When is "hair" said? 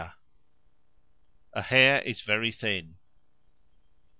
1.61-2.01